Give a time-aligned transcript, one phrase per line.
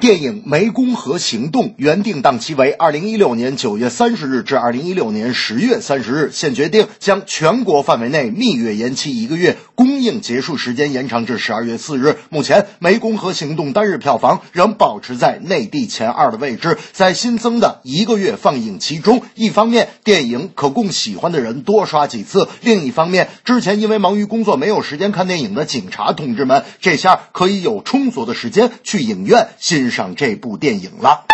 [0.00, 12.16] 电影《湄公河行动》原定档期为二零一六年九月三十日至二零一六年十月三十日，现决定将全国范围内蜜月延期一个月，公映结束时间延长至十二月四日。
[12.30, 16.78] 目前，《湄公河行动》单日票房仍保持在内地前二的位置。
[16.92, 31.26] 在新增的一个月放映期中，一方面电影可供喜欢的人多刷几次；另一方面，之前因为忙于工作没有时间看电影的警察同志们，这下可以有充足的时间去影院欣赏这部电影了。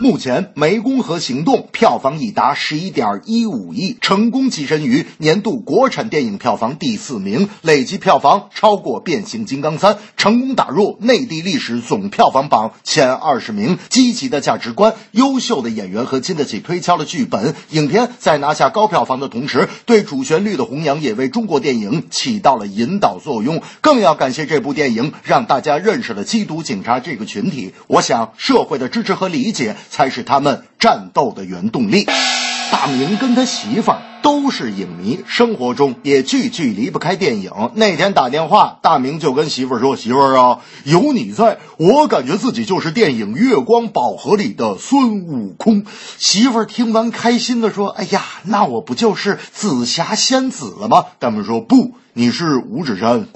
[0.00, 13.76] 目前，《湄公河行动》票房已达十一点一五亿，成功跻身于年度国产电影票房第四名，累计票房超过《变形金刚三》，成功打入内地历史总票房榜前二十名。
[13.88, 23.60] 积极的价值观、优秀的演员和经得起推敲的剧本，影片在拿下高票房的同时，对主旋律的弘扬也为中国电影起到了引导作用。
[23.80, 27.74] 更要感谢这部电影，让大家认识了缉毒警察这个群体。
[27.88, 29.74] 我想，社会的支持和理解。
[29.90, 32.06] 才是他们战斗的原动力。
[32.70, 37.50] 大明跟他媳妇儿都是影迷，生活中也句句离不开电影。
[37.74, 45.84] 那天打电话，大明就跟媳妇儿说：“媳妇儿啊，有你在，我感觉自己就是电影《月光宝盒》里的孙悟空。”
[46.18, 53.26] 媳妇儿听完开心的说：“哎呀，那我不就是紫霞仙子了吗？”大明说：“不，你是五指山。”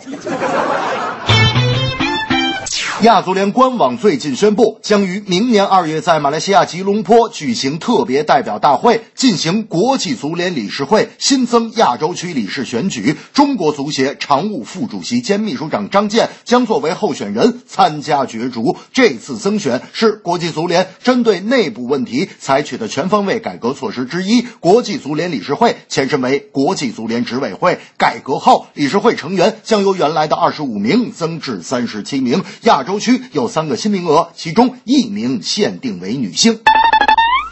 [3.02, 13.16] 亚足联官网最近宣布，将于明年二月在马来西亚吉隆坡举行特别代表大会，进行国际足联理事会新增亚洲区理事选举。
[13.34, 18.76] 中国足协常务副主席兼秘书长张健将作为候选人参加角逐。
[18.92, 24.42] 这次增选是国际足联针对内部问题采取的全方位改革措施之一。
[24.60, 32.44] 国际足联理事会前身为国际足联执委会，改革后理事会成员将由原来的二十五名增至三十七名。
[32.62, 32.91] 亚洲。
[32.92, 36.60] 洲区有三个新名额，其中一名限定为女性。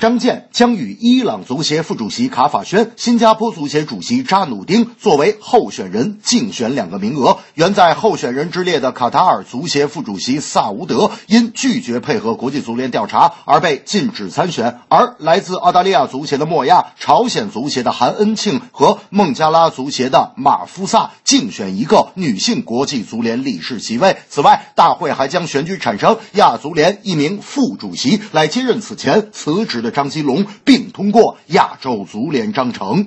[0.00, 7.36] 张健将与伊朗足协副主席卡法宣、新加坡足协主席扎努丁作为候选人竞选两个名额。
[7.52, 24.16] 原在候选人之列的卡塔尔足协副主席萨乌德因拒绝配合国际足联调查而被禁止参选，而来自澳大利亚足协的莫亚、朝鲜足协的韩恩庆和孟加拉足协的马夫萨竞选一个女性国际足联理事席位。
[24.30, 29.89] 此外，大会还将选举产生亚足联一名副主席来接任此前辞职的。
[29.90, 33.06] 张金龙，并通过亚洲足联章程。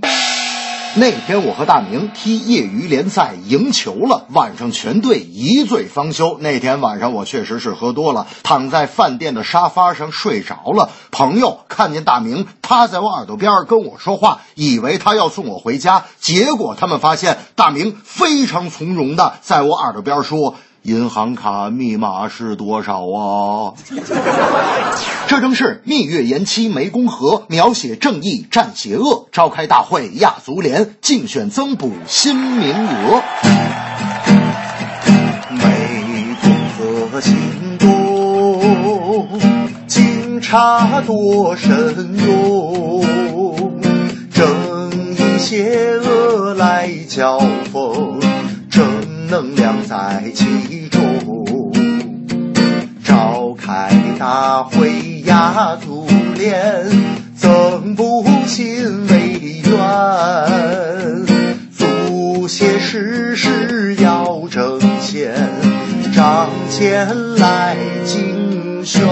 [0.95, 6.37] 那天我和大明踢业余联赛赢球了，晚上全队一醉方休。
[6.39, 10.91] 那天晚上我确实是喝多了，躺在饭店的沙发上睡着了。
[11.09, 20.53] 朋友看见大明趴在我耳朵边跟我说话，以为他要送我回家，结果他们发现大明非常从容的在我耳朵边说。
[20.83, 23.73] 银行卡密码是多少啊？
[25.27, 29.29] 这正是蜜月延期湄公河，描写正义战邪恶。
[29.31, 33.23] 召开大会，亚足联竞选增补新名额。
[35.51, 36.51] 湄公
[37.09, 39.39] 河行动，
[39.87, 43.05] 警察多神勇，
[44.33, 47.39] 正义邪恶来交
[54.23, 56.89] 开大会，亚足联
[57.35, 61.25] 增补新委员，
[61.77, 65.33] 足协事事要争先，
[66.15, 67.75] 张钱来
[68.05, 69.03] 竞选。